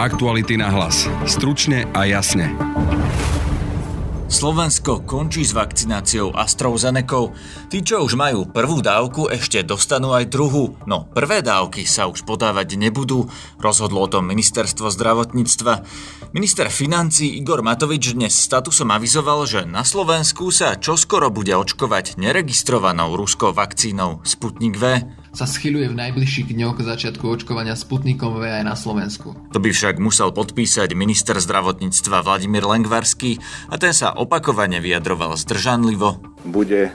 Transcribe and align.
Aktuality 0.00 0.56
na 0.56 0.72
hlas. 0.72 1.04
Stručne 1.28 1.84
a 1.92 2.08
jasne. 2.08 2.56
Slovensko 4.32 5.04
končí 5.04 5.44
s 5.44 5.52
vakcináciou 5.52 6.32
AstraZeneca. 6.32 7.28
Tí, 7.68 7.84
čo 7.84 8.00
už 8.08 8.16
majú 8.16 8.48
prvú 8.48 8.80
dávku, 8.80 9.28
ešte 9.28 9.60
dostanú 9.60 10.16
aj 10.16 10.32
druhú, 10.32 10.72
no 10.88 11.04
prvé 11.12 11.44
dávky 11.44 11.84
sa 11.84 12.08
už 12.08 12.24
podávať 12.24 12.80
nebudú, 12.80 13.28
rozhodlo 13.60 14.00
o 14.00 14.08
tom 14.08 14.24
ministerstvo 14.24 14.88
zdravotníctva. 14.88 15.84
Minister 16.32 16.72
financí 16.72 17.36
Igor 17.36 17.60
Matovič 17.60 18.16
dnes 18.16 18.32
statusom 18.32 18.88
avizoval, 18.96 19.44
že 19.44 19.68
na 19.68 19.84
Slovensku 19.84 20.48
sa 20.48 20.80
čoskoro 20.80 21.28
bude 21.28 21.52
očkovať 21.52 22.16
neregistrovanou 22.16 23.20
ruskou 23.20 23.52
vakcínou 23.52 24.24
Sputnik 24.24 24.80
V 24.80 25.04
sa 25.30 25.46
schyluje 25.46 25.90
v 25.90 25.98
najbližších 25.98 26.50
dňoch 26.50 26.82
k 26.82 26.86
začiatku 26.86 27.22
očkovania 27.22 27.78
Sputnikom 27.78 28.38
V 28.38 28.50
aj 28.50 28.64
na 28.66 28.74
Slovensku. 28.74 29.34
To 29.54 29.58
by 29.62 29.70
však 29.70 30.02
musel 30.02 30.34
podpísať 30.34 30.94
minister 30.98 31.38
zdravotníctva 31.38 32.26
Vladimír 32.26 32.66
Lengvarský 32.66 33.38
a 33.70 33.78
ten 33.78 33.94
sa 33.94 34.14
opakovane 34.14 34.82
vyjadroval 34.82 35.38
zdržanlivo. 35.38 36.18
Bude 36.46 36.90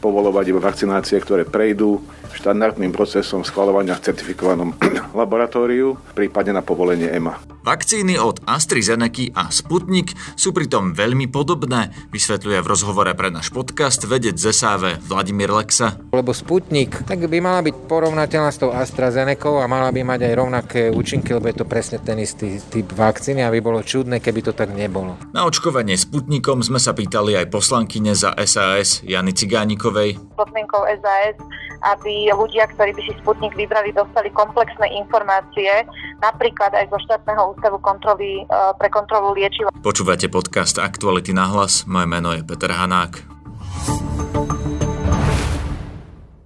povolovať 0.00 0.44
iba 0.52 0.60
vakcinácie, 0.60 1.16
ktoré 1.20 1.48
prejdú 1.48 2.00
štandardným 2.30 2.94
procesom 2.94 3.42
schvalovania 3.42 3.98
v 3.98 4.04
certifikovanom 4.10 4.76
laboratóriu, 5.20 5.98
prípadne 6.14 6.56
na 6.56 6.62
povolenie 6.62 7.10
EMA. 7.10 7.50
Vakcíny 7.60 8.16
od 8.16 8.40
AstraZeneca 8.48 9.36
a 9.36 9.52
Sputnik 9.52 10.16
sú 10.32 10.56
pritom 10.56 10.96
veľmi 10.96 11.28
podobné, 11.28 11.92
vysvetľuje 12.08 12.58
v 12.64 12.70
rozhovore 12.70 13.12
pre 13.12 13.28
náš 13.28 13.52
podcast 13.52 14.00
vedec 14.08 14.40
ZSAV 14.40 15.04
Vladimír 15.04 15.52
Lexa. 15.52 16.00
Lebo 16.16 16.32
Sputnik 16.32 17.04
tak 17.04 17.20
by 17.20 17.38
mala 17.44 17.60
byť 17.60 17.76
porovnateľná 17.84 18.48
s 18.48 18.60
tou 18.64 18.72
AstraZeneca 18.72 19.60
a 19.60 19.68
mala 19.68 19.92
by 19.92 20.00
mať 20.00 20.20
aj 20.24 20.34
rovnaké 20.40 20.82
účinky, 20.88 21.36
lebo 21.36 21.52
je 21.52 21.60
to 21.60 21.68
presne 21.68 22.00
ten 22.00 22.16
istý 22.24 22.56
typ 22.72 22.88
vakcíny 22.96 23.44
a 23.44 23.52
by 23.52 23.60
bolo 23.60 23.84
čudné, 23.84 24.24
keby 24.24 24.40
to 24.40 24.52
tak 24.56 24.72
nebolo. 24.72 25.20
Na 25.36 25.44
očkovanie 25.44 26.00
Sputnikom 26.00 26.64
sme 26.64 26.80
sa 26.80 26.96
pýtali 26.96 27.36
aj 27.36 27.52
poslankyne 27.52 28.16
za 28.16 28.32
SAS 28.48 29.04
Jany 29.04 29.36
Cigánikovej. 29.70 30.18
Podmienkou 30.34 30.82
SAS 30.98 31.38
aby 31.80 32.28
ľudia, 32.28 32.68
ktorí 32.76 32.92
by 32.92 33.02
si 33.08 33.12
Sputnik 33.24 33.56
vybrali, 33.56 33.96
dostali 33.96 34.28
komplexné 34.36 34.84
informácie, 35.00 35.88
napríklad 36.20 36.76
aj 36.76 36.92
zo 36.92 36.98
štátneho 37.08 37.56
ústavu 37.56 37.80
kontroly, 37.80 38.44
e, 38.44 38.60
pre 38.76 38.92
kontrolu 38.92 39.32
liečiva. 39.32 39.72
Počúvate 39.80 40.28
podcast 40.28 40.76
Aktuality 40.76 41.32
na 41.32 41.48
hlas, 41.48 41.88
moje 41.88 42.04
meno 42.04 42.36
je 42.36 42.44
Peter 42.44 42.68
Hanák. 42.68 43.29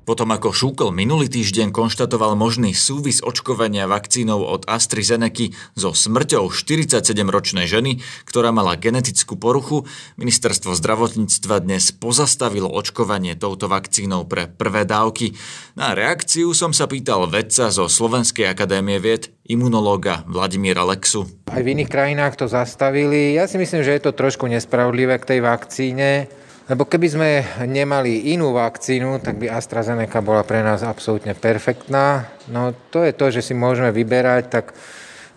Potom 0.04 0.28
ako 0.36 0.52
Šúkol 0.52 0.92
minulý 0.92 1.32
týždeň 1.32 1.72
konštatoval 1.72 2.36
možný 2.36 2.76
súvis 2.76 3.24
očkovania 3.24 3.88
vakcínou 3.88 4.44
od 4.44 4.68
AstraZeneca 4.68 5.48
so 5.72 5.96
smrťou 5.96 6.52
47-ročnej 6.52 7.64
ženy, 7.64 8.04
ktorá 8.28 8.52
mala 8.52 8.76
genetickú 8.76 9.40
poruchu, 9.40 9.88
ministerstvo 10.20 10.76
zdravotníctva 10.76 11.64
dnes 11.64 11.88
pozastavilo 11.96 12.68
očkovanie 12.68 13.32
touto 13.32 13.64
vakcínou 13.72 14.28
pre 14.28 14.44
prvé 14.44 14.84
dávky. 14.84 15.32
Na 15.72 15.96
reakciu 15.96 16.52
som 16.52 16.76
sa 16.76 16.84
pýtal 16.84 17.24
vedca 17.24 17.72
zo 17.72 17.88
Slovenskej 17.88 18.44
akadémie 18.44 19.00
vied, 19.00 19.32
imunológa 19.48 20.28
Vladimíra 20.28 20.84
Lexu. 20.84 21.24
Aj 21.48 21.64
v 21.64 21.72
iných 21.72 21.88
krajinách 21.88 22.36
to 22.36 22.44
zastavili. 22.44 23.32
Ja 23.32 23.48
si 23.48 23.56
myslím, 23.56 23.80
že 23.80 23.96
je 23.96 24.04
to 24.04 24.12
trošku 24.12 24.44
nespravodlivé 24.52 25.16
k 25.16 25.32
tej 25.32 25.40
vakcíne 25.40 26.28
lebo 26.64 26.88
keby 26.88 27.06
sme 27.12 27.30
nemali 27.68 28.32
inú 28.32 28.56
vakcínu, 28.56 29.20
tak 29.20 29.36
by 29.36 29.52
AstraZeneca 29.52 30.24
bola 30.24 30.40
pre 30.48 30.64
nás 30.64 30.80
absolútne 30.80 31.36
perfektná. 31.36 32.32
No 32.48 32.72
to 32.88 33.04
je 33.04 33.12
to, 33.12 33.28
že 33.28 33.44
si 33.44 33.52
môžeme 33.52 33.92
vyberať, 33.92 34.44
tak 34.48 34.72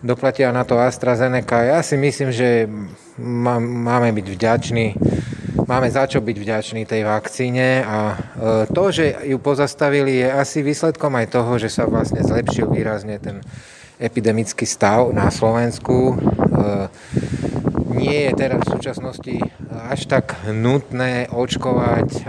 doplatia 0.00 0.48
na 0.56 0.64
to 0.64 0.80
AstraZeneca. 0.80 1.68
Ja 1.68 1.84
si 1.84 2.00
myslím, 2.00 2.32
že 2.32 2.64
máme 3.20 4.08
byť 4.16 4.26
vďační, 4.30 4.86
máme 5.68 5.92
za 5.92 6.08
čo 6.08 6.24
byť 6.24 6.36
vďační 6.40 6.88
tej 6.88 7.04
vakcíne 7.04 7.84
a 7.84 7.98
e, 8.12 8.16
to, 8.72 8.84
že 8.88 9.28
ju 9.28 9.36
pozastavili, 9.36 10.24
je 10.24 10.28
asi 10.32 10.64
výsledkom 10.64 11.12
aj 11.12 11.26
toho, 11.28 11.60
že 11.60 11.68
sa 11.68 11.84
vlastne 11.84 12.24
zlepšil 12.24 12.72
výrazne 12.72 13.20
ten 13.20 13.44
epidemický 14.00 14.64
stav 14.64 15.10
na 15.10 15.28
Slovensku. 15.28 16.16
Nie 17.98 18.30
je 18.30 18.32
teraz 18.38 18.62
v 18.62 18.72
súčasnosti 18.78 19.34
až 19.68 20.00
tak 20.06 20.38
nutné 20.46 21.26
očkovať 21.28 22.08
e, 22.14 22.22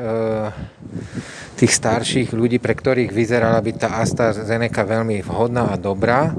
tých 1.62 1.72
starších 1.72 2.30
ľudí, 2.34 2.58
pre 2.58 2.74
ktorých 2.74 3.14
vyzerala 3.14 3.62
byť 3.62 3.76
tá 3.78 3.90
AstraZeneca 4.02 4.82
veľmi 4.84 5.22
vhodná 5.22 5.70
a 5.72 5.78
dobrá 5.78 6.34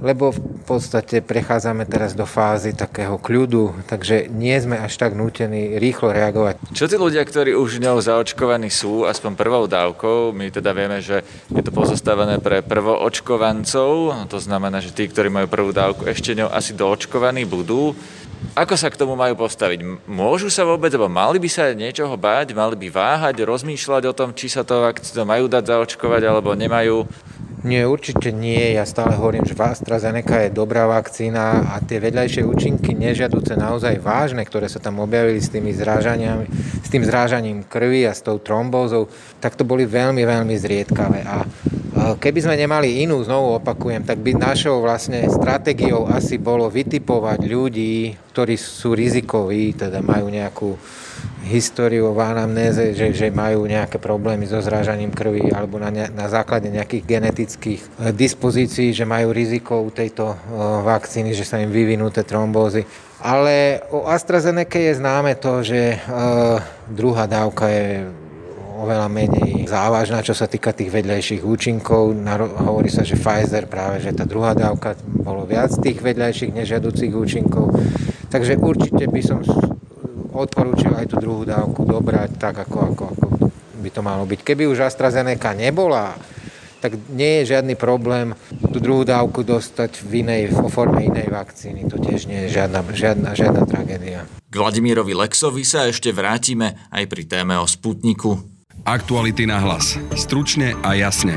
lebo 0.00 0.32
v 0.32 0.40
podstate 0.64 1.20
prechádzame 1.20 1.84
teraz 1.84 2.16
do 2.16 2.24
fázy 2.24 2.72
takého 2.72 3.20
kľudu, 3.20 3.84
takže 3.84 4.32
nie 4.32 4.56
sme 4.56 4.80
až 4.80 4.96
tak 4.96 5.12
nútení 5.12 5.76
rýchlo 5.76 6.16
reagovať. 6.16 6.56
Čo 6.72 6.88
tí 6.88 6.96
ľudia, 6.96 7.20
ktorí 7.20 7.52
už 7.52 7.84
ňou 7.84 8.00
zaočkovaní 8.00 8.72
sú, 8.72 9.04
aspoň 9.04 9.36
prvou 9.36 9.68
dávkou, 9.68 10.32
my 10.32 10.48
teda 10.48 10.72
vieme, 10.72 11.04
že 11.04 11.20
je 11.52 11.60
to 11.60 11.68
pozostavené 11.68 12.40
pre 12.40 12.64
prvoočkovancov, 12.64 14.24
to 14.32 14.38
znamená, 14.40 14.80
že 14.80 14.96
tí, 14.96 15.04
ktorí 15.04 15.28
majú 15.28 15.52
prvú 15.52 15.70
dávku, 15.76 16.08
ešte 16.08 16.32
ňou 16.32 16.48
asi 16.48 16.72
doočkovaní 16.72 17.44
budú. 17.44 17.92
Ako 18.58 18.74
sa 18.74 18.90
k 18.90 18.98
tomu 18.98 19.14
majú 19.14 19.38
postaviť? 19.38 20.08
Môžu 20.10 20.50
sa 20.50 20.66
vôbec, 20.66 20.90
alebo 20.90 21.12
mali 21.12 21.38
by 21.38 21.48
sa 21.48 21.70
niečoho 21.70 22.12
báť, 22.18 22.52
mali 22.56 22.74
by 22.74 22.88
váhať, 22.90 23.46
rozmýšľať 23.46 24.02
o 24.10 24.16
tom, 24.16 24.34
či 24.34 24.50
sa 24.50 24.66
to 24.66 24.82
vakcínu 24.82 25.22
majú 25.22 25.46
dať 25.46 25.70
zaočkovať, 25.70 26.22
alebo 26.26 26.56
nemajú? 26.58 27.06
Nie, 27.60 27.84
určite 27.84 28.32
nie. 28.32 28.72
Ja 28.72 28.88
stále 28.88 29.12
hovorím, 29.20 29.44
že 29.44 29.52
AstraZeneca 29.52 30.48
je 30.48 30.56
dobrá 30.56 30.88
vakcína 30.88 31.76
a 31.76 31.84
tie 31.84 32.00
vedľajšie 32.00 32.40
účinky 32.40 32.96
nežiaduce 32.96 33.52
naozaj 33.52 34.00
vážne, 34.00 34.40
ktoré 34.48 34.64
sa 34.64 34.80
tam 34.80 34.96
objavili 35.04 35.44
s, 35.44 35.52
tými 35.52 35.76
zrážaniami, 35.76 36.48
s 36.80 36.88
tým 36.88 37.04
zrážaním 37.04 37.60
krvi 37.68 38.08
a 38.08 38.16
s 38.16 38.24
tou 38.24 38.40
trombózou, 38.40 39.12
tak 39.44 39.60
to 39.60 39.68
boli 39.68 39.84
veľmi, 39.84 40.24
veľmi 40.24 40.56
zriedkavé. 40.56 41.20
A 41.28 41.44
keby 42.20 42.38
sme 42.40 42.54
nemali 42.56 43.04
inú, 43.04 43.20
znovu 43.24 43.60
opakujem, 43.60 44.04
tak 44.04 44.20
by 44.20 44.36
našou 44.36 44.80
vlastne 44.80 45.26
stratégiou 45.28 46.08
asi 46.08 46.40
bolo 46.40 46.70
vytipovať 46.70 47.40
ľudí, 47.44 48.16
ktorí 48.32 48.54
sú 48.56 48.94
rizikoví, 48.96 49.74
teda 49.76 50.00
majú 50.00 50.28
nejakú 50.28 50.70
históriu 51.40 52.12
v 52.12 52.20
anamnéze, 52.20 52.92
že, 52.92 53.10
že 53.16 53.32
majú 53.32 53.64
nejaké 53.64 53.96
problémy 53.96 54.44
so 54.44 54.60
zrážaním 54.60 55.10
krvi 55.10 55.50
alebo 55.50 55.80
na, 55.80 55.90
ne, 55.90 56.06
na 56.12 56.28
základe 56.28 56.68
nejakých 56.68 57.02
genetických 57.04 57.80
eh, 57.80 58.12
dispozícií, 58.12 58.92
že 58.92 59.08
majú 59.08 59.32
riziko 59.34 59.82
u 59.82 59.90
tejto 59.90 60.36
uh, 60.36 60.36
vakcíny, 60.84 61.32
že 61.32 61.48
sa 61.48 61.58
im 61.58 61.72
vyvinú 61.72 62.12
tie 62.12 62.22
trombózy. 62.22 62.84
Ale 63.20 63.84
o 63.92 64.08
AstraZeneca 64.08 64.80
je 64.80 64.96
známe 64.96 65.36
to, 65.36 65.60
že 65.60 66.00
uh, 66.08 66.56
druhá 66.88 67.28
dávka 67.28 67.68
je 67.68 68.08
oveľa 68.80 69.12
menej 69.12 69.68
závažná, 69.68 70.24
čo 70.24 70.32
sa 70.32 70.48
týka 70.48 70.72
tých 70.72 70.88
vedľajších 70.88 71.44
účinkov. 71.44 72.16
Hovorí 72.64 72.88
sa, 72.88 73.04
že 73.04 73.20
Pfizer 73.20 73.68
práve, 73.68 74.00
že 74.00 74.16
tá 74.16 74.24
druhá 74.24 74.56
dávka 74.56 74.96
bolo 75.04 75.44
viac 75.44 75.68
tých 75.76 76.00
vedľajších 76.00 76.56
nežiaducich 76.56 77.12
účinkov. 77.12 77.76
Takže 78.32 78.56
určite 78.56 79.04
by 79.04 79.20
som 79.20 79.44
odporúčil 80.32 80.96
aj 80.96 81.12
tú 81.12 81.16
druhú 81.20 81.44
dávku 81.44 81.84
dobrať 81.84 82.40
tak, 82.40 82.64
ako, 82.64 82.78
ako, 82.94 83.04
ako 83.12 83.26
by 83.84 83.90
to 83.92 84.00
malo 84.00 84.24
byť. 84.24 84.40
Keby 84.40 84.64
už 84.70 84.88
AstraZeneca 84.88 85.52
nebola, 85.52 86.16
tak 86.80 86.96
nie 87.12 87.44
je 87.44 87.52
žiadny 87.52 87.76
problém 87.76 88.32
tú 88.72 88.80
druhú 88.80 89.04
dávku 89.04 89.44
dostať 89.44 90.00
v 90.00 90.24
inej, 90.24 90.56
vo 90.56 90.72
forme 90.72 91.04
inej 91.04 91.28
vakcíny. 91.28 91.84
To 91.92 92.00
tiež 92.00 92.24
nie 92.24 92.48
je 92.48 92.56
žiadna, 92.56 92.80
žiadna, 92.88 93.36
žiadna 93.36 93.62
tragédia. 93.68 94.24
K 94.48 94.54
Vladimírovi 94.56 95.12
Lexovi 95.12 95.62
sa 95.62 95.86
ešte 95.86 96.10
vrátime 96.10 96.88
aj 96.88 97.04
pri 97.06 97.22
téme 97.28 97.60
o 97.60 97.68
Sputniku. 97.68 98.59
Aktuality 98.88 99.44
na 99.44 99.60
hlas. 99.60 100.00
Stručne 100.16 100.72
a 100.80 100.96
jasne. 100.96 101.36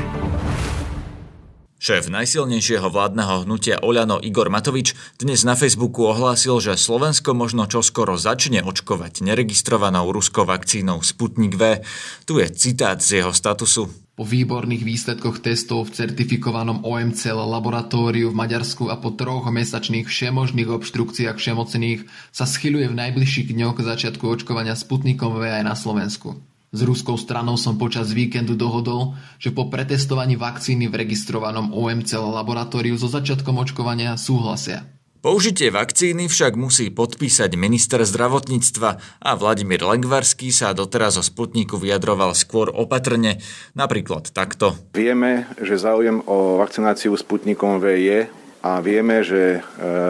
Šéf 1.76 2.08
najsilnejšieho 2.08 2.88
vládneho 2.88 3.44
hnutia 3.44 3.76
Oľano 3.84 4.16
Igor 4.16 4.48
Matovič 4.48 4.96
dnes 5.20 5.44
na 5.44 5.52
Facebooku 5.52 6.08
ohlásil, 6.08 6.56
že 6.64 6.80
Slovensko 6.80 7.36
možno 7.36 7.68
čoskoro 7.68 8.16
začne 8.16 8.64
očkovať 8.64 9.20
neregistrovanou 9.20 10.08
ruskou 10.08 10.48
vakcínou 10.48 11.04
Sputnik 11.04 11.60
V. 11.60 11.84
Tu 12.24 12.40
je 12.40 12.48
citát 12.48 12.96
z 13.04 13.20
jeho 13.20 13.36
statusu. 13.36 13.92
Po 14.16 14.24
výborných 14.24 14.80
výsledkoch 14.80 15.44
testov 15.44 15.92
v 15.92 16.00
certifikovanom 16.00 16.80
OMC 16.80 17.28
laboratóriu 17.28 18.32
v 18.32 18.38
Maďarsku 18.40 18.88
a 18.88 18.96
po 18.96 19.12
troch 19.12 19.44
mesačných 19.52 20.08
všemožných 20.08 20.72
obštrukciách 20.72 21.36
všemocených 21.36 22.08
sa 22.32 22.48
schyluje 22.48 22.88
v 22.88 22.96
najbližších 23.04 23.52
dňoch 23.52 23.76
k 23.76 23.84
začiatku 23.84 24.24
očkovania 24.32 24.72
Sputnikom 24.72 25.36
V 25.36 25.52
aj 25.60 25.64
na 25.68 25.76
Slovensku. 25.76 26.40
S 26.74 26.82
ruskou 26.82 27.14
stranou 27.14 27.54
som 27.54 27.78
počas 27.78 28.10
víkendu 28.10 28.58
dohodol, 28.58 29.14
že 29.38 29.54
po 29.54 29.70
pretestovaní 29.70 30.34
vakcíny 30.34 30.90
v 30.90 31.06
registrovanom 31.06 31.70
OMC 31.70 32.18
laboratóriu 32.18 32.98
so 32.98 33.06
začiatkom 33.06 33.54
očkovania 33.62 34.18
súhlasia. 34.18 34.82
Použitie 35.22 35.70
vakcíny 35.70 36.26
však 36.26 36.58
musí 36.58 36.90
podpísať 36.90 37.54
minister 37.54 38.02
zdravotníctva 38.02 38.90
a 39.22 39.30
Vladimír 39.38 39.86
Lengvarský 39.86 40.50
sa 40.50 40.74
doteraz 40.74 41.14
o 41.16 41.22
Sputniku 41.22 41.78
vyjadroval 41.78 42.34
skôr 42.34 42.74
opatrne, 42.74 43.38
napríklad 43.78 44.34
takto. 44.34 44.74
Vieme, 44.98 45.46
že 45.62 45.78
záujem 45.78 46.26
o 46.26 46.58
vakcináciu 46.58 47.14
Sputnikom 47.14 47.78
V 47.80 48.02
je 48.02 48.18
a 48.60 48.82
vieme, 48.84 49.24
že 49.24 49.64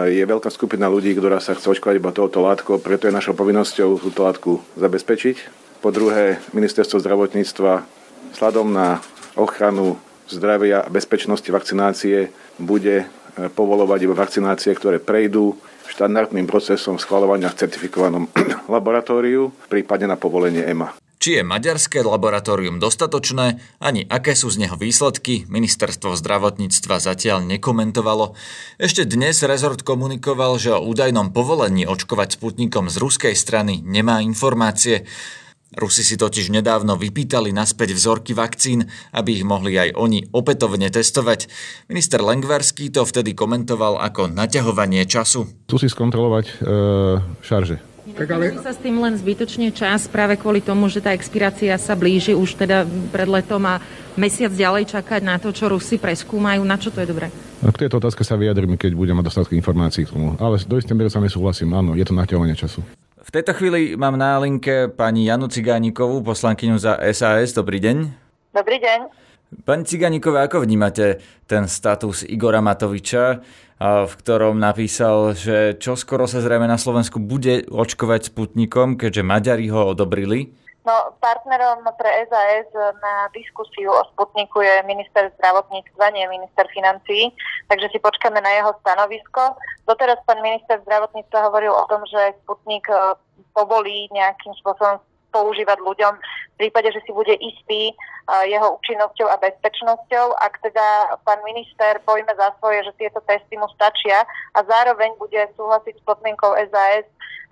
je 0.09 0.23
veľká 0.25 0.51
skupina 0.51 0.91
ľudí, 0.91 1.15
ktorá 1.15 1.39
sa 1.39 1.55
chce 1.55 1.77
očkovať 1.77 1.95
iba 2.01 2.11
touto 2.11 2.43
látkou, 2.43 2.81
preto 2.83 3.07
je 3.07 3.15
našou 3.15 3.37
povinnosťou 3.37 4.01
túto 4.01 4.19
látku 4.25 4.65
zabezpečiť. 4.75 5.64
Po 5.85 5.93
druhé, 5.93 6.41
ministerstvo 6.49 6.97
zdravotníctva 6.97 7.85
sladom 8.33 8.73
na 8.73 9.05
ochranu 9.37 10.01
zdravia 10.25 10.81
a 10.81 10.89
bezpečnosti 10.89 11.45
vakcinácie 11.45 12.33
bude 12.57 13.05
povolovať 13.53 13.99
iba 14.09 14.17
vakcinácie, 14.17 14.73
ktoré 14.73 14.97
prejdú 14.97 15.53
štandardným 15.85 16.49
procesom 16.49 16.97
schvalovania 16.97 17.53
v 17.53 17.61
certifikovanom 17.61 18.33
laboratóriu, 18.73 19.53
prípadne 19.69 20.09
na 20.09 20.17
povolenie 20.17 20.65
EMA. 20.65 20.97
Či 21.21 21.37
je 21.37 21.43
maďarské 21.45 22.01
laboratórium 22.01 22.81
dostatočné, 22.81 23.61
ani 23.77 24.09
aké 24.09 24.33
sú 24.33 24.49
z 24.49 24.65
neho 24.65 24.81
výsledky, 24.81 25.45
ministerstvo 25.45 26.17
zdravotníctva 26.17 26.97
zatiaľ 26.97 27.45
nekomentovalo. 27.45 28.33
Ešte 28.81 29.05
dnes 29.05 29.37
rezort 29.45 29.85
komunikoval, 29.85 30.57
že 30.57 30.73
o 30.73 30.81
údajnom 30.81 31.29
povolení 31.29 31.85
očkovať 31.85 32.41
sputnikom 32.41 32.89
z 32.89 32.97
ruskej 32.97 33.37
strany 33.37 33.85
nemá 33.85 34.25
informácie. 34.25 35.05
Rusi 35.75 36.07
si 36.07 36.15
totiž 36.15 36.55
nedávno 36.55 36.95
vypýtali 36.95 37.51
naspäť 37.51 37.91
vzorky 37.91 38.31
vakcín, 38.31 38.87
aby 39.11 39.39
ich 39.39 39.45
mohli 39.45 39.75
aj 39.75 39.91
oni 39.99 40.31
opätovne 40.31 40.87
testovať. 40.87 41.51
Minister 41.91 42.23
Lengvarský 42.23 42.87
to 42.89 43.03
vtedy 43.03 43.35
komentoval 43.35 43.99
ako 43.99 44.31
naťahovanie 44.31 45.03
času. 45.03 45.67
Tu 45.67 45.75
si 45.75 45.91
skontrolovať 45.91 46.45
e, 46.47 46.53
šarže. 47.43 47.95
Tak 48.05 48.27
ale... 48.31 48.53
sa 48.61 48.71
s 48.71 48.79
tým 48.79 49.01
len 49.01 49.17
zbytočne 49.17 49.73
čas 49.73 50.05
práve 50.05 50.37
kvôli 50.37 50.61
tomu, 50.61 50.87
že 50.87 51.01
tá 51.01 51.11
expirácia 51.11 51.73
sa 51.75 51.97
blíži 51.97 52.37
už 52.37 52.55
teda 52.55 52.85
pred 53.09 53.25
letom 53.25 53.65
a 53.65 53.81
mesiac 54.13 54.53
ďalej 54.53 54.93
čakať 54.93 55.21
na 55.25 55.41
to, 55.41 55.49
čo 55.49 55.67
Rusi 55.67 55.97
preskúmajú. 55.97 56.61
Na 56.61 56.77
čo 56.77 56.93
to 56.93 57.01
je 57.01 57.09
dobré? 57.09 57.27
K 57.65 57.81
tejto 57.81 57.97
otázke 57.97 58.21
sa 58.21 58.37
vyjadrím, 58.37 58.77
keď 58.77 58.93
budeme 58.93 59.19
mať 59.19 59.33
dostatok 59.33 59.57
informácií 59.57 60.05
k 60.05 60.13
tomu. 60.13 60.37
Ale 60.37 60.61
do 60.61 60.77
istej 60.77 60.93
miery 60.93 61.09
sa 61.09 61.17
nesúhlasím. 61.17 61.73
Áno, 61.73 61.97
je 61.97 62.05
to 62.05 62.13
naťahovanie 62.13 62.53
času. 62.53 62.85
Tejto 63.35 63.51
chvíli 63.51 63.99
mám 63.99 64.15
na 64.15 64.39
linke 64.39 64.87
pani 64.87 65.27
Janu 65.27 65.51
Cigánikovú, 65.51 66.23
poslankyňu 66.23 66.79
za 66.79 66.95
SAS. 67.11 67.51
Dobrý 67.51 67.83
deň. 67.83 67.97
Dobrý 68.55 68.79
deň. 68.79 69.11
Pani 69.67 69.83
Cigániková, 69.83 70.47
ako 70.47 70.63
vnímate 70.63 71.19
ten 71.43 71.67
status 71.67 72.23
Igora 72.23 72.63
Matoviča, 72.63 73.43
v 73.83 74.13
ktorom 74.23 74.55
napísal, 74.55 75.35
že 75.35 75.75
čoskoro 75.75 76.31
sa 76.31 76.39
zrejme 76.39 76.63
na 76.63 76.79
Slovensku 76.79 77.19
bude 77.19 77.67
očkovať 77.67 78.31
Sputnikom, 78.31 78.95
keďže 78.95 79.27
Maďari 79.27 79.67
ho 79.67 79.83
odobrili? 79.91 80.55
No, 80.85 81.17
partnerom 81.17 81.81
pre 81.97 82.29
SAS 82.29 82.69
na 83.01 83.25
diskusiu 83.33 83.89
o 83.89 84.05
Sputniku 84.13 84.61
je 84.61 84.85
minister 84.85 85.33
zdravotníctva, 85.33 86.13
nie 86.13 86.29
minister 86.29 86.69
financií, 86.69 87.33
takže 87.65 87.89
si 87.89 87.97
počkáme 87.97 88.37
na 88.37 88.53
jeho 88.53 88.69
stanovisko. 88.85 89.57
Doteraz 89.89 90.21
pán 90.29 90.45
minister 90.45 90.77
zdravotníctva 90.85 91.49
hovoril 91.49 91.73
o 91.73 91.89
tom, 91.89 92.05
že 92.05 92.37
Sputnik 92.45 92.85
e, 92.85 93.17
povolí 93.57 94.13
nejakým 94.13 94.53
spôsobom 94.61 95.01
používať 95.35 95.83
ľuďom 95.83 96.13
v 96.55 96.55
prípade, 96.55 96.87
že 96.95 97.03
si 97.03 97.11
bude 97.11 97.35
istý 97.35 97.91
e, 97.91 97.93
jeho 98.47 98.79
účinnosťou 98.79 99.27
a 99.27 99.35
bezpečnosťou. 99.43 100.39
Ak 100.39 100.63
teda 100.63 101.19
pán 101.27 101.43
minister 101.43 101.99
pojme 102.07 102.31
za 102.31 102.55
svoje, 102.63 102.87
že 102.87 102.95
tieto 102.95 103.19
testy 103.27 103.59
mu 103.59 103.67
stačia 103.75 104.23
a 104.55 104.63
zároveň 104.63 105.19
bude 105.19 105.43
súhlasiť 105.59 105.99
s 105.99 106.03
podmienkou 106.07 106.55
SAS, 106.71 107.03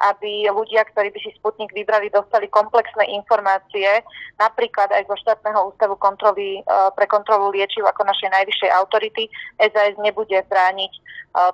aby 0.01 0.49
ľudia, 0.49 0.87
ktorí 0.89 1.13
by 1.13 1.19
si 1.21 1.31
Sputnik 1.37 1.69
vybrali, 1.75 2.09
dostali 2.09 2.49
komplexné 2.49 3.13
informácie, 3.13 4.01
napríklad 4.41 4.89
aj 4.89 5.05
zo 5.05 5.15
štátneho 5.21 5.69
ústavu 5.69 5.99
kontroly, 5.99 6.59
e, 6.59 6.61
pre 6.95 7.05
kontrolu 7.05 7.53
liečiv 7.53 7.85
ako 7.85 8.07
našej 8.07 8.29
najvyššej 8.31 8.71
autority. 8.73 9.29
SAS 9.59 9.99
nebude 10.01 10.39
brániť 10.47 10.93
e, 10.95 11.01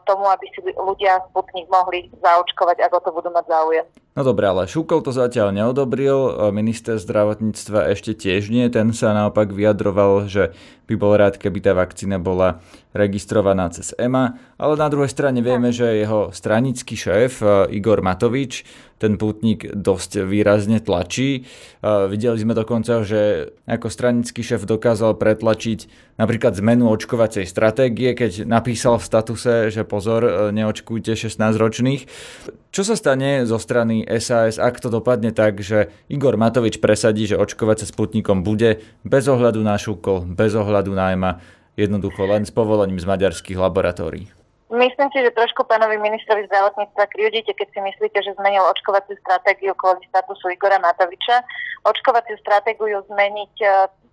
tomu, 0.06 0.30
aby 0.30 0.46
si 0.54 0.60
ľudia 0.78 1.26
Sputnik 1.34 1.68
mohli 1.68 2.08
zaočkovať, 2.22 2.78
ako 2.88 2.98
to 3.04 3.10
budú 3.10 3.30
mať 3.34 3.46
záujem. 3.50 3.86
No 4.20 4.28
dobre, 4.28 4.52
ale 4.52 4.68
Šúkol 4.68 5.00
to 5.00 5.16
zatiaľ 5.16 5.56
neodobril, 5.56 6.19
minister 6.52 6.98
zdravotníctva 6.98 7.92
ešte 7.94 8.16
tiež 8.18 8.50
nie, 8.50 8.68
ten 8.72 8.92
sa 8.96 9.14
naopak 9.14 9.54
vyjadroval, 9.54 10.28
že 10.28 10.56
by 10.90 10.96
bol 10.98 11.14
rád, 11.14 11.38
keby 11.38 11.62
tá 11.62 11.78
vakcína 11.78 12.18
bola 12.18 12.58
registrovaná 12.98 13.70
cez 13.70 13.94
EMA, 14.02 14.34
ale 14.58 14.74
na 14.74 14.90
druhej 14.90 15.14
strane 15.14 15.46
vieme, 15.46 15.70
že 15.70 16.02
jeho 16.02 16.34
stranický 16.34 16.98
šéf 16.98 17.46
e, 17.46 17.78
Igor 17.78 18.02
Matovič 18.02 18.66
ten 19.00 19.16
pútnik 19.16 19.64
dosť 19.72 20.28
výrazne 20.28 20.84
tlačí. 20.84 21.48
Videli 21.82 22.36
sme 22.36 22.52
dokonca, 22.52 23.08
že 23.08 23.56
ako 23.64 23.88
stranický 23.88 24.44
šéf 24.44 24.68
dokázal 24.68 25.16
pretlačiť 25.16 26.12
napríklad 26.20 26.60
zmenu 26.60 26.92
očkovacej 26.92 27.48
stratégie, 27.48 28.12
keď 28.12 28.44
napísal 28.44 29.00
v 29.00 29.08
statuse, 29.08 29.72
že 29.72 29.88
pozor, 29.88 30.22
e, 30.28 30.32
neočkujte 30.52 31.16
16 31.16 31.56
ročných. 31.56 32.04
Čo 32.70 32.86
sa 32.86 32.94
stane 33.00 33.50
zo 33.50 33.58
strany 33.58 34.06
SAS, 34.22 34.62
ak 34.62 34.78
to 34.78 34.94
dopadne 34.94 35.34
tak, 35.34 35.58
že 35.64 35.90
Igor 36.06 36.38
Matovič 36.38 36.78
presadí, 36.78 37.26
že 37.26 37.40
očkovať 37.40 37.82
sa 37.82 37.88
Sputnikom 37.90 38.46
bude 38.46 38.86
bez 39.02 39.26
ohľadu 39.26 39.64
na 39.66 39.80
šúkol, 39.80 40.28
bez 40.30 40.54
ohľadu 40.54 40.79
na 40.88 41.12
EMA, 41.12 41.32
jednoducho 41.76 42.24
len 42.24 42.48
s 42.48 42.52
povolením 42.52 43.00
z 43.00 43.10
maďarských 43.10 43.60
laboratórií? 43.60 44.32
Myslím 44.70 45.10
si, 45.10 45.26
že 45.26 45.34
trošku 45.34 45.66
pánovi 45.66 45.98
ministrovi 45.98 46.46
zdravotníctva 46.46 47.10
kriudíte, 47.10 47.58
keď 47.58 47.68
si 47.74 47.80
myslíte, 47.82 48.22
že 48.22 48.38
zmenil 48.38 48.62
očkovaciu 48.70 49.18
stratégiu 49.26 49.74
kvôli 49.74 50.06
statusu 50.14 50.54
Igora 50.54 50.78
Matoviča. 50.78 51.42
Očkovaciu 51.90 52.38
stratégiu 52.38 53.02
zmeniť 53.10 53.54
e, 53.66 53.68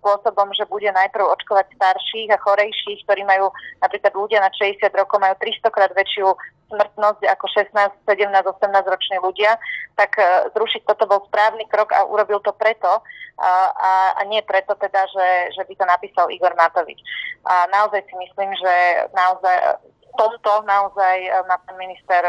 spôsobom, 0.07 0.47
že 0.55 0.63
bude 0.71 0.87
najprv 0.87 1.27
očkovať 1.35 1.67
starších 1.75 2.31
a 2.31 2.39
chorejších, 2.39 3.03
ktorí 3.03 3.27
majú 3.27 3.51
napríklad 3.83 4.15
ľudia 4.15 4.39
na 4.39 4.47
60 4.47 4.87
rokov 4.95 5.19
majú 5.19 5.35
300 5.43 5.67
krát 5.67 5.91
väčšiu 5.91 6.31
smrtnosť 6.71 7.21
ako 7.27 7.45
16, 7.51 8.07
17, 8.07 8.31
18 8.31 8.87
roční 8.87 9.17
ľudia, 9.19 9.59
tak 9.99 10.15
e, 10.15 10.47
zrušiť 10.55 10.87
toto 10.87 11.07
bol 11.11 11.19
správny 11.27 11.67
krok 11.67 11.91
a 11.91 12.07
urobil 12.07 12.39
to 12.39 12.55
preto 12.55 13.03
a, 13.39 13.51
a, 13.75 13.91
a 14.15 14.21
nie 14.31 14.39
preto 14.47 14.79
teda, 14.79 15.03
že, 15.11 15.27
že 15.59 15.63
by 15.67 15.73
to 15.75 15.85
napísal 15.87 16.25
Igor 16.31 16.55
Matovič. 16.55 16.99
A 17.43 17.67
naozaj 17.67 18.03
si 18.07 18.15
myslím, 18.15 18.51
že 18.55 18.73
naozaj 19.11 19.83
tomto 20.15 20.63
naozaj 20.63 21.15
e, 21.23 21.29
má 21.51 21.59
pán 21.67 21.75
minister 21.75 22.23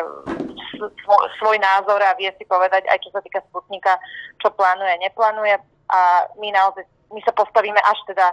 svoj 1.39 1.57
názor 1.59 1.99
a 2.03 2.15
vie 2.19 2.31
si 2.39 2.45
povedať 2.47 2.87
aj 2.87 2.99
čo 3.03 3.11
sa 3.11 3.23
týka 3.23 3.43
Sputnika, 3.51 3.99
čo 4.39 4.51
plánuje, 4.55 5.03
neplánuje 5.03 5.57
a 5.89 6.29
my 6.37 6.53
naozaj 6.53 6.85
my 7.13 7.21
sa 7.25 7.33
postavíme 7.33 7.81
až 7.81 7.99
teda 8.09 8.27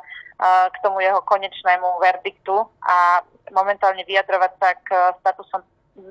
k 0.71 0.75
tomu 0.83 0.99
jeho 0.99 1.23
konečnému 1.23 1.99
verdiktu 2.03 2.67
a 2.83 3.23
momentálne 3.55 4.03
vyjadrovať 4.03 4.51
sa 4.59 4.69
k 4.83 4.89
statusom 5.23 5.63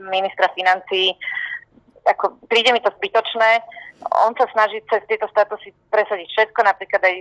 ministra 0.09 0.49
financií 0.57 1.13
ako, 2.05 2.37
príde 2.53 2.73
mi 2.73 2.81
to 2.85 2.93
zbytočné. 3.01 3.65
On 4.29 4.37
sa 4.37 4.45
snaží 4.53 4.85
cez 4.93 5.01
tieto 5.09 5.25
statusy 5.33 5.73
presadiť 5.89 6.29
všetko, 6.29 6.61
napríklad 6.61 7.01
aj 7.01 7.15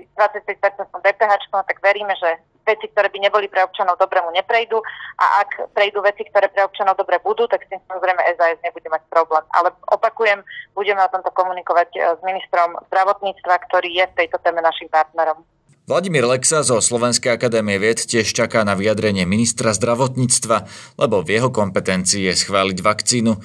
25% 0.51 0.91
DPH, 0.91 1.33
no 1.55 1.63
tak 1.63 1.79
veríme, 1.79 2.11
že 2.19 2.35
veci, 2.63 2.87
ktoré 2.89 3.11
by 3.11 3.19
neboli 3.19 3.47
pre 3.51 3.63
občanov 3.63 3.99
dobre, 3.99 4.23
mu 4.23 4.31
neprejdú 4.31 4.79
a 5.19 5.25
ak 5.43 5.75
prejdú 5.75 5.99
veci, 6.03 6.23
ktoré 6.27 6.47
pre 6.49 6.63
občanov 6.63 6.95
dobre 6.95 7.19
budú, 7.19 7.45
tak 7.47 7.63
s 7.63 7.69
tým 7.69 7.79
samozrejme 7.87 8.23
SAS 8.39 8.59
nebude 8.63 8.87
mať 8.87 9.03
problém. 9.11 9.43
Ale 9.51 9.75
opakujem, 9.91 10.41
budeme 10.73 11.03
o 11.03 11.11
tomto 11.11 11.29
komunikovať 11.35 11.89
eh, 11.95 12.01
s 12.15 12.21
ministrom 12.23 12.79
zdravotníctva, 12.89 13.53
ktorý 13.69 13.89
je 13.91 14.05
v 14.09 14.17
tejto 14.25 14.39
téme 14.41 14.63
našim 14.63 14.87
partnerom. 14.87 15.43
Vladimír 15.83 16.23
Lexa 16.23 16.63
zo 16.63 16.79
Slovenskej 16.79 17.35
akadémie 17.35 17.75
vied 17.75 17.99
tiež 17.99 18.31
čaká 18.31 18.63
na 18.63 18.71
vyjadrenie 18.71 19.27
ministra 19.27 19.75
zdravotníctva, 19.75 20.63
lebo 20.95 21.19
v 21.19 21.35
jeho 21.35 21.51
kompetencii 21.51 22.31
je 22.31 22.39
schváliť 22.39 22.79
vakcínu. 22.79 23.35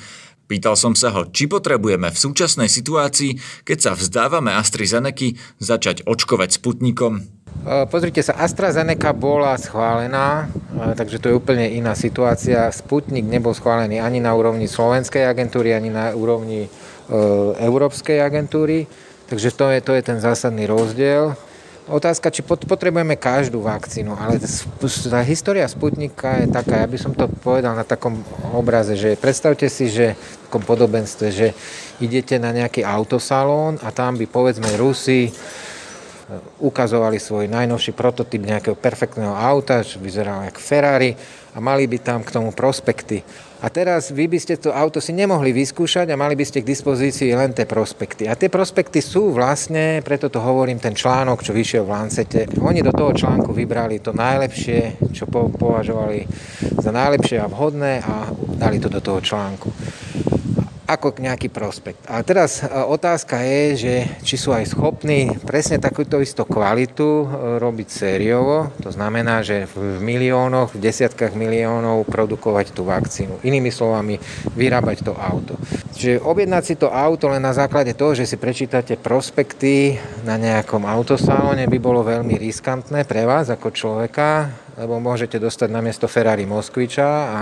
Pýtal 0.48 0.80
som 0.80 0.96
sa 0.96 1.12
ho, 1.12 1.28
či 1.28 1.44
potrebujeme 1.44 2.08
v 2.08 2.16
súčasnej 2.16 2.72
situácii, 2.72 3.36
keď 3.68 3.78
sa 3.78 3.92
vzdávame 3.92 4.56
AstraZeneca, 4.56 5.36
začať 5.60 6.08
očkovať 6.08 6.56
Sputnikom. 6.56 7.20
Pozrite 7.92 8.24
sa, 8.24 8.32
AstraZeneca 8.32 9.12
bola 9.12 9.52
schválená, 9.60 10.48
takže 10.96 11.20
to 11.20 11.28
je 11.28 11.36
úplne 11.36 11.68
iná 11.68 11.92
situácia. 11.92 12.72
Sputnik 12.72 13.28
nebol 13.28 13.52
schválený 13.52 14.00
ani 14.00 14.24
na 14.24 14.32
úrovni 14.32 14.64
slovenskej 14.64 15.28
agentúry, 15.28 15.76
ani 15.76 15.92
na 15.92 16.16
úrovni 16.16 16.64
e, 16.64 16.68
Európskej 17.60 18.24
agentúry. 18.24 18.88
Takže 19.28 19.52
to 19.52 19.68
je, 19.68 19.78
to 19.84 19.92
je 19.92 20.02
ten 20.06 20.18
zásadný 20.22 20.64
rozdiel 20.64 21.36
otázka, 21.88 22.28
či 22.30 22.44
potrebujeme 22.44 23.16
každú 23.16 23.64
vakcínu, 23.64 24.14
ale 24.14 24.38
tá 25.08 25.20
história 25.24 25.64
Sputnika 25.66 26.44
je 26.44 26.46
taká, 26.52 26.84
ja 26.84 26.88
by 26.88 26.98
som 27.00 27.12
to 27.16 27.26
povedal 27.40 27.72
na 27.72 27.82
takom 27.82 28.20
obraze, 28.52 28.94
že 28.94 29.16
predstavte 29.16 29.66
si, 29.72 29.88
že 29.88 30.14
v 30.14 30.34
takom 30.48 30.62
podobenstve, 30.62 31.26
že 31.32 31.56
idete 31.98 32.36
na 32.36 32.52
nejaký 32.52 32.84
autosalón 32.84 33.80
a 33.82 33.88
tam 33.90 34.20
by 34.20 34.28
povedzme 34.28 34.68
Rusi 34.76 35.32
ukazovali 36.60 37.16
svoj 37.16 37.48
najnovší 37.48 37.96
prototyp 37.96 38.44
nejakého 38.44 38.76
perfektného 38.76 39.32
auta, 39.32 39.80
čo 39.80 39.96
vyzeralo 39.96 40.44
ako 40.44 40.60
Ferrari 40.60 41.16
a 41.56 41.58
mali 41.58 41.88
by 41.88 41.98
tam 42.04 42.20
k 42.20 42.34
tomu 42.36 42.52
prospekty. 42.52 43.24
A 43.58 43.66
teraz 43.74 44.14
vy 44.14 44.30
by 44.30 44.38
ste 44.38 44.54
to 44.54 44.70
auto 44.70 45.02
si 45.02 45.10
nemohli 45.10 45.50
vyskúšať 45.50 46.06
a 46.14 46.20
mali 46.20 46.38
by 46.38 46.46
ste 46.46 46.62
k 46.62 46.70
dispozícii 46.70 47.34
len 47.34 47.50
tie 47.50 47.66
prospekty. 47.66 48.30
A 48.30 48.38
tie 48.38 48.46
prospekty 48.46 49.02
sú 49.02 49.34
vlastne, 49.34 49.98
preto 50.06 50.30
to 50.30 50.38
hovorím, 50.38 50.78
ten 50.78 50.94
článok, 50.94 51.42
čo 51.42 51.50
vyšiel 51.50 51.82
v 51.82 51.90
Lancete. 51.90 52.40
Oni 52.62 52.86
do 52.86 52.94
toho 52.94 53.10
článku 53.10 53.50
vybrali 53.50 53.98
to 53.98 54.14
najlepšie, 54.14 55.10
čo 55.10 55.26
považovali 55.32 56.22
za 56.78 56.94
najlepšie 56.94 57.42
a 57.42 57.50
vhodné 57.50 57.98
a 58.04 58.30
dali 58.54 58.78
to 58.78 58.86
do 58.86 59.02
toho 59.02 59.18
článku 59.18 59.74
ako 60.88 61.20
nejaký 61.20 61.52
prospekt. 61.52 62.00
A 62.08 62.24
teraz 62.24 62.64
e, 62.64 62.66
otázka 62.66 63.44
je, 63.44 63.62
že 63.76 63.94
či 64.24 64.40
sú 64.40 64.56
aj 64.56 64.72
schopní 64.72 65.36
presne 65.44 65.76
takúto 65.76 66.16
istú 66.24 66.48
kvalitu 66.48 67.04
e, 67.04 67.26
robiť 67.60 67.88
sériovo, 67.92 68.72
to 68.80 68.88
znamená, 68.88 69.44
že 69.44 69.68
v 69.68 70.00
miliónoch, 70.00 70.72
v 70.72 70.80
desiatkách 70.80 71.36
miliónov 71.36 72.08
produkovať 72.08 72.72
tú 72.72 72.88
vakcínu. 72.88 73.44
Inými 73.44 73.68
slovami, 73.68 74.16
vyrábať 74.56 75.04
to 75.04 75.12
auto. 75.12 75.60
Čiže 75.92 76.24
objednať 76.24 76.62
si 76.64 76.74
to 76.80 76.88
auto 76.88 77.28
len 77.28 77.44
na 77.44 77.52
základe 77.52 77.92
toho, 77.92 78.16
že 78.16 78.24
si 78.24 78.40
prečítate 78.40 78.96
prospekty 78.96 80.00
na 80.24 80.40
nejakom 80.40 80.88
autosalóne 80.88 81.68
by 81.68 81.78
bolo 81.78 82.00
veľmi 82.00 82.40
riskantné 82.40 83.04
pre 83.04 83.28
vás 83.28 83.52
ako 83.52 83.68
človeka, 83.68 84.48
lebo 84.78 85.02
môžete 85.02 85.42
dostať 85.42 85.68
na 85.74 85.82
miesto 85.82 86.06
Ferrari 86.06 86.46
Moskviča 86.46 87.08
a 87.10 87.40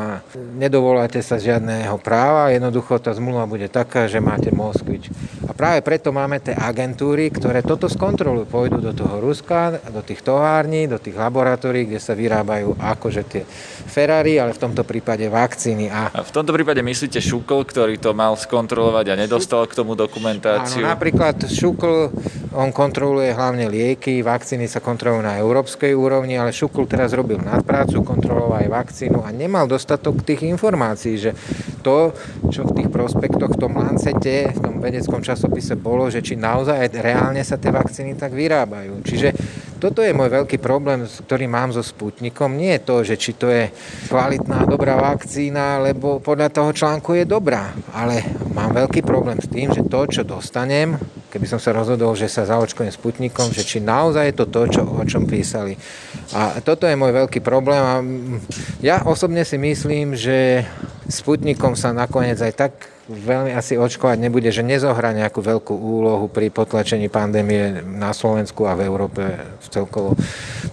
nedovoláte 0.57 1.21
sa 1.21 1.37
žiadného 1.37 2.01
práva, 2.01 2.49
jednoducho 2.49 2.97
tá 2.97 3.13
zmluva 3.13 3.45
bude 3.45 3.69
taká, 3.69 4.09
že 4.09 4.25
máte 4.25 4.49
Moskvič. 4.49 5.13
A 5.45 5.53
práve 5.53 5.85
preto 5.85 6.17
máme 6.17 6.41
tie 6.41 6.57
agentúry, 6.57 7.29
ktoré 7.29 7.61
toto 7.61 7.93
skontrolujú, 7.93 8.49
pôjdu 8.49 8.81
do 8.81 8.97
toho 8.97 9.21
Ruska, 9.21 9.77
do 9.93 10.01
tých 10.01 10.25
tovární, 10.25 10.89
do 10.89 10.97
tých 10.97 11.13
laboratórií, 11.13 11.85
kde 11.85 12.01
sa 12.01 12.17
vyrábajú 12.17 12.81
akože 12.81 13.23
tie 13.29 13.43
Ferrari, 13.87 14.41
ale 14.41 14.57
v 14.57 14.61
tomto 14.65 14.89
prípade 14.89 15.29
vakcíny. 15.29 15.93
A, 15.93 16.09
a 16.17 16.25
v 16.25 16.33
tomto 16.33 16.57
prípade 16.57 16.81
myslíte 16.81 17.21
Šukl, 17.21 17.69
ktorý 17.69 18.01
to 18.01 18.17
mal 18.17 18.33
skontrolovať 18.39 19.13
a 19.13 19.15
nedostal 19.21 19.69
k 19.69 19.77
tomu 19.77 19.93
dokumentáciu? 19.93 20.85
Áno, 20.85 20.97
napríklad 20.97 21.45
Šukl, 21.53 22.09
on 22.57 22.73
kontroluje 22.73 23.37
hlavne 23.37 23.69
lieky, 23.69 24.25
vakcíny 24.25 24.65
sa 24.71 24.81
kontrolujú 24.81 25.27
na 25.27 25.37
európskej 25.37 25.93
úrovni, 25.93 26.39
ale 26.41 26.55
Šukl 26.55 26.87
teraz 26.89 27.13
robí 27.13 27.26
robil 27.27 27.43
nadprácu, 27.43 28.07
kontroloval 28.07 28.63
aj 28.63 28.71
vakcínu 28.71 29.27
a 29.27 29.35
nemal 29.35 29.67
dostatok 29.67 30.23
tých 30.23 30.47
informácií, 30.47 31.19
že 31.19 31.35
to, 31.83 32.15
čo 32.55 32.63
v 32.63 32.79
tých 32.79 32.89
prospektoch, 32.95 33.51
v 33.51 33.59
tom 33.59 33.75
Lancete, 33.75 34.55
v 34.55 34.61
tom 34.63 34.79
vedeckom 34.79 35.27
časopise 35.27 35.75
bolo, 35.75 36.07
že 36.07 36.23
či 36.23 36.39
naozaj 36.39 36.95
reálne 36.95 37.43
sa 37.43 37.59
tie 37.59 37.75
vakcíny 37.75 38.15
tak 38.15 38.31
vyrábajú. 38.31 39.03
Čiže 39.03 39.35
toto 39.83 40.07
je 40.07 40.15
môj 40.15 40.31
veľký 40.31 40.63
problém, 40.63 41.03
ktorý 41.03 41.51
mám 41.51 41.75
so 41.75 41.83
Sputnikom. 41.83 42.55
Nie 42.55 42.79
je 42.79 42.87
to, 42.87 42.97
že 43.03 43.19
či 43.19 43.35
to 43.35 43.51
je 43.51 43.75
kvalitná, 44.07 44.63
dobrá 44.63 44.95
vakcína, 44.95 45.83
lebo 45.83 46.23
podľa 46.23 46.55
toho 46.55 46.71
článku 46.71 47.19
je 47.19 47.27
dobrá. 47.27 47.75
Ale 47.91 48.23
mám 48.55 48.71
veľký 48.71 49.03
problém 49.03 49.43
s 49.43 49.51
tým, 49.51 49.75
že 49.75 49.83
to, 49.83 50.07
čo 50.07 50.23
dostanem, 50.23 50.95
keby 51.35 51.45
som 51.51 51.59
sa 51.59 51.75
rozhodol, 51.75 52.15
že 52.15 52.31
sa 52.31 52.47
zaočkujem 52.47 52.95
Sputnikom, 52.95 53.51
že 53.51 53.67
či 53.67 53.83
naozaj 53.83 54.31
je 54.31 54.37
to 54.39 54.47
to, 54.47 54.63
čo, 54.79 54.83
o 54.87 55.03
čom 55.03 55.27
písali. 55.27 55.75
A 56.35 56.59
toto 56.59 56.91
je 56.91 56.99
môj 56.99 57.15
veľký 57.15 57.39
problém 57.39 57.79
a 57.79 58.03
ja 58.83 59.07
osobne 59.07 59.47
si 59.47 59.55
myslím, 59.61 60.19
že 60.19 60.67
Sputnikom 61.07 61.79
sa 61.79 61.95
nakoniec 61.95 62.35
aj 62.43 62.53
tak 62.59 62.73
veľmi 63.07 63.55
asi 63.55 63.79
očkovať 63.79 64.19
nebude, 64.19 64.51
že 64.51 64.67
nezohrá 64.67 65.15
nejakú 65.15 65.39
veľkú 65.39 65.71
úlohu 65.71 66.27
pri 66.27 66.51
potlačení 66.51 67.07
pandémie 67.07 67.79
na 67.87 68.11
Slovensku 68.11 68.67
a 68.67 68.75
v 68.75 68.91
Európe 68.91 69.23
celkovo. 69.71 70.19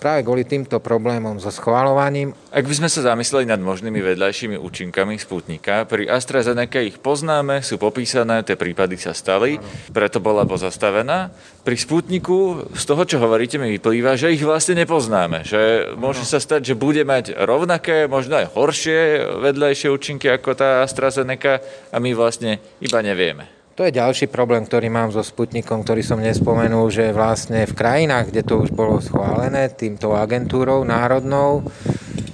Práve 0.01 0.25
kvôli 0.25 0.41
týmto 0.41 0.81
problémom 0.81 1.37
so 1.37 1.53
schvalovaním. 1.53 2.33
Ak 2.53 2.69
by 2.69 2.75
sme 2.77 2.85
sa 2.85 3.01
zamysleli 3.01 3.49
nad 3.49 3.57
možnými 3.57 3.97
vedľajšími 3.97 4.61
účinkami 4.61 5.17
Sputnika, 5.17 5.89
pri 5.89 6.05
AstraZeneca 6.05 6.85
ich 6.85 7.01
poznáme, 7.01 7.65
sú 7.65 7.81
popísané, 7.81 8.45
tie 8.45 8.53
prípady 8.53 8.93
sa 8.93 9.09
stali, 9.17 9.57
preto 9.89 10.21
bola 10.21 10.45
pozastavená. 10.45 11.33
Pri 11.65 11.73
Sputniku 11.73 12.61
z 12.77 12.83
toho, 12.85 13.09
čo 13.09 13.17
hovoríte, 13.17 13.57
mi 13.57 13.73
vyplýva, 13.73 14.13
že 14.21 14.37
ich 14.37 14.45
vlastne 14.45 14.85
nepoznáme. 14.85 15.41
Že 15.41 15.97
môže 15.97 16.29
sa 16.29 16.37
stať, 16.37 16.69
že 16.69 16.75
bude 16.77 17.01
mať 17.01 17.33
rovnaké, 17.41 18.05
možno 18.05 18.37
aj 18.37 18.53
horšie 18.53 18.99
vedľajšie 19.41 19.89
účinky 19.89 20.29
ako 20.29 20.53
tá 20.53 20.85
AstraZeneca 20.85 21.57
a 21.89 21.97
my 21.97 22.13
vlastne 22.13 22.61
iba 22.77 23.01
nevieme. 23.01 23.49
To 23.73 23.81
je 23.81 23.97
ďalší 23.97 24.29
problém, 24.29 24.61
ktorý 24.61 24.93
mám 24.93 25.09
so 25.09 25.25
Sputnikom, 25.25 25.81
ktorý 25.81 26.05
som 26.05 26.21
nespomenul, 26.21 26.93
že 26.93 27.09
vlastne 27.09 27.65
v 27.65 27.73
krajinách, 27.73 28.29
kde 28.29 28.45
to 28.45 28.61
už 28.61 28.69
bolo 28.69 29.01
schválené 29.01 29.73
týmto 29.73 30.13
agentúrou 30.13 30.85
národnou, 30.85 31.65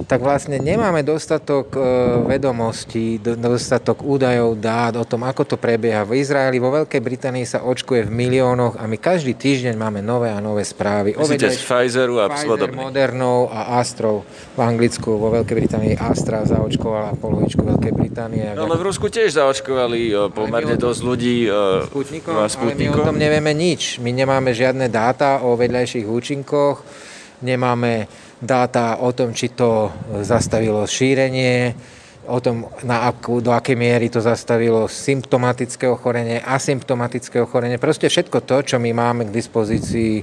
tak 0.09 0.25
vlastne 0.25 0.57
nemáme 0.57 1.05
dostatok 1.05 1.77
e, 1.77 1.79
vedomostí, 2.25 3.21
dostatok 3.21 4.01
údajov, 4.01 4.57
dát 4.57 4.97
o 4.97 5.05
tom, 5.05 5.21
ako 5.21 5.45
to 5.45 5.55
prebieha. 5.61 6.01
V 6.01 6.17
Izraeli, 6.17 6.57
vo 6.57 6.73
Veľkej 6.73 6.97
Británii 6.97 7.45
sa 7.45 7.61
očkuje 7.61 8.09
v 8.09 8.11
miliónoch 8.11 8.81
a 8.81 8.89
my 8.89 8.97
každý 8.97 9.37
týždeň 9.37 9.77
máme 9.77 10.01
nové 10.01 10.33
a 10.33 10.41
nové 10.41 10.65
správy. 10.65 11.13
Myslíte 11.13 11.53
z 11.53 11.61
Pfizeru 11.61 12.17
a 12.17 12.33
Pfizer, 12.33 12.73
Modernou 12.73 13.53
a 13.53 13.77
Astrov 13.77 14.25
v 14.57 14.59
Anglicku, 14.65 15.13
vo 15.13 15.29
Veľkej 15.29 15.55
Británii 15.55 15.93
Astra 16.01 16.41
zaočkovala 16.41 17.13
polovičku 17.21 17.61
Veľkej 17.61 17.93
Británie. 17.93 18.49
No, 18.57 18.65
ale 18.65 18.81
v 18.81 18.89
Rusku 18.89 19.13
tiež 19.13 19.37
zaočkovali 19.37 20.09
e, 20.09 20.13
pomerne 20.33 20.73
dosť 20.73 21.01
ľudí 21.05 21.45
uh, 21.45 21.85
Sputnikom, 21.85 22.33
ale 22.33 22.73
my 22.73 22.85
o 22.97 23.05
tom 23.05 23.13
nevieme 23.21 23.53
nič. 23.53 24.01
My 24.01 24.09
nemáme 24.09 24.57
žiadne 24.57 24.89
dáta 24.89 25.45
o 25.45 25.53
vedľajších 25.53 26.09
účinkoch, 26.09 26.81
nemáme 27.45 28.09
dáta 28.39 28.99
o 29.03 29.11
tom, 29.11 29.35
či 29.35 29.51
to 29.51 29.91
zastavilo 30.23 30.87
šírenie, 30.87 31.75
o 32.29 32.37
tom, 32.37 32.69
na 32.85 33.09
akú, 33.09 33.41
do 33.41 33.49
akej 33.49 33.73
miery 33.73 34.07
to 34.07 34.21
zastavilo 34.21 34.85
symptomatické 34.85 35.89
ochorenie, 35.89 36.37
asymptomatické 36.45 37.41
ochorenie, 37.41 37.81
proste 37.81 38.05
všetko 38.05 38.45
to, 38.45 38.57
čo 38.61 38.75
my 38.77 38.93
máme 38.93 39.27
k 39.27 39.33
dispozícii 39.33 40.21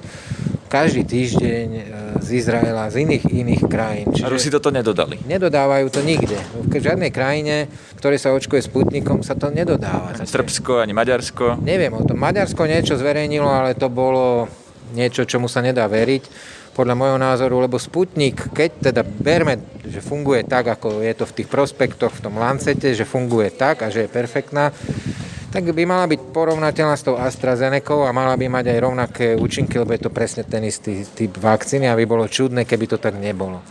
každý 0.66 1.02
týždeň 1.06 1.66
e, 1.66 1.82
z 2.22 2.28
Izraela, 2.42 2.90
z 2.90 3.06
iných 3.06 3.24
iných 3.26 3.62
krajín. 3.66 4.06
Čiže 4.10 4.26
A 4.26 4.30
Rusi 4.30 4.50
toto 4.50 4.70
nedodali? 4.70 5.18
Nedodávajú 5.26 5.86
to 5.90 6.02
nikde. 6.02 6.38
V 6.66 6.78
žiadnej 6.78 7.10
krajine, 7.14 7.70
ktoré 7.98 8.18
sa 8.18 8.34
očkuje 8.34 8.62
Sputnikom, 8.66 9.22
sa 9.22 9.38
to 9.38 9.50
nedodáva. 9.50 10.14
Ani 10.14 10.26
Srbsko, 10.26 10.82
ani 10.82 10.94
Maďarsko? 10.94 11.62
Neviem 11.62 11.94
o 11.94 12.02
tom. 12.02 12.18
Maďarsko 12.18 12.66
niečo 12.66 12.98
zverejnilo, 12.98 13.46
ale 13.46 13.78
to 13.78 13.86
bolo 13.86 14.50
niečo, 14.94 15.26
čomu 15.26 15.46
sa 15.46 15.62
nedá 15.62 15.86
veriť 15.86 16.55
podľa 16.76 16.92
môjho 16.92 17.16
názoru, 17.16 17.64
lebo 17.64 17.80
Sputnik, 17.80 18.52
keď 18.52 18.92
teda 18.92 19.02
berme, 19.02 19.56
že 19.80 20.04
funguje 20.04 20.44
tak, 20.44 20.68
ako 20.68 21.00
je 21.00 21.14
to 21.16 21.24
v 21.24 21.34
tých 21.40 21.48
prospektoch, 21.48 22.12
v 22.12 22.22
tom 22.28 22.36
Lancete, 22.36 22.92
že 22.92 23.08
funguje 23.08 23.48
tak 23.48 23.80
a 23.80 23.88
že 23.88 24.04
je 24.04 24.12
perfektná, 24.12 24.76
tak 25.48 25.72
by 25.72 25.88
mala 25.88 26.04
byť 26.04 26.20
porovnateľná 26.36 26.92
s 27.00 27.06
tou 27.08 27.16
AstraZeneca 27.16 28.04
a 28.04 28.12
mala 28.12 28.36
by 28.36 28.44
mať 28.52 28.76
aj 28.76 28.78
rovnaké 28.84 29.26
účinky, 29.32 29.80
lebo 29.80 29.96
je 29.96 30.04
to 30.04 30.12
presne 30.12 30.44
ten 30.44 30.60
istý 30.68 31.08
typ 31.08 31.40
vakcíny 31.40 31.88
a 31.88 31.96
by 31.96 32.04
bolo 32.04 32.28
čudné, 32.28 32.68
keby 32.68 32.84
to 32.84 33.00
tak 33.00 33.16
nebolo. 33.16 33.64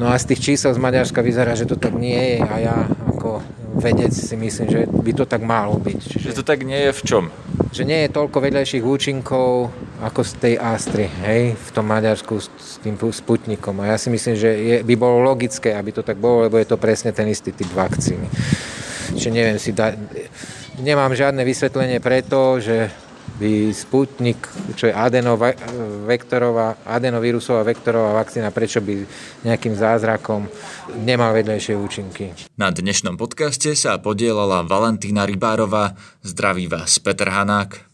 No 0.00 0.08
a 0.08 0.16
z 0.16 0.32
tých 0.32 0.40
čísel 0.40 0.72
z 0.72 0.80
Maďarska 0.80 1.20
vyzerá, 1.20 1.52
že 1.52 1.68
to 1.68 1.76
tak 1.76 1.92
nie 1.92 2.16
je 2.16 2.38
a 2.40 2.54
ja 2.64 2.76
ako 3.12 3.44
vedec 3.76 4.08
si 4.08 4.32
myslím, 4.40 4.66
že 4.72 4.80
by 4.88 5.12
to 5.12 5.24
tak 5.28 5.44
malo 5.44 5.76
byť. 5.76 6.00
Čiže... 6.00 6.26
Že 6.32 6.38
to 6.40 6.44
tak 6.48 6.64
nie 6.64 6.80
je 6.88 6.92
v 6.96 7.02
čom? 7.04 7.24
Že 7.76 7.82
nie 7.84 8.00
je 8.08 8.14
toľko 8.16 8.38
vedľajších 8.40 8.84
účinkov 8.84 9.68
ako 10.02 10.26
z 10.26 10.32
tej 10.42 10.54
Astry, 10.58 11.06
hej, 11.06 11.54
v 11.54 11.68
tom 11.70 11.86
Maďarsku 11.86 12.34
s, 12.42 12.50
s 12.58 12.82
tým 12.82 12.98
Sputnikom. 12.98 13.78
A 13.86 13.94
ja 13.94 13.96
si 13.96 14.10
myslím, 14.10 14.34
že 14.34 14.50
je, 14.50 14.76
by 14.82 14.94
bolo 14.98 15.22
logické, 15.22 15.78
aby 15.78 15.94
to 15.94 16.02
tak 16.02 16.18
bolo, 16.18 16.50
lebo 16.50 16.58
je 16.58 16.66
to 16.66 16.74
presne 16.74 17.14
ten 17.14 17.30
istý 17.30 17.54
typ 17.54 17.70
vakcíny. 17.70 18.26
Čiže 19.14 19.30
neviem 19.30 19.58
si 19.62 19.70
dať... 19.70 19.94
Nemám 20.82 21.14
žiadne 21.14 21.46
vysvetlenie 21.46 22.02
preto, 22.02 22.58
že 22.58 22.90
by 23.38 23.70
Sputnik, 23.70 24.42
čo 24.74 24.90
je 24.90 24.94
adenovektorová, 24.94 26.82
adenovírusová 26.82 27.62
vektorová 27.62 28.18
vakcína, 28.18 28.50
prečo 28.50 28.82
by 28.82 29.06
nejakým 29.46 29.78
zázrakom 29.78 30.50
nemal 31.06 31.30
vedľajšie 31.30 31.74
účinky. 31.78 32.34
Na 32.58 32.74
dnešnom 32.74 33.14
podcaste 33.14 33.72
sa 33.78 34.02
podielala 34.02 34.66
Valentína 34.66 35.24
Rybárová. 35.24 35.94
Zdraví 36.26 36.66
vás 36.66 36.98
Peter 36.98 37.30
Hanák. 37.30 37.91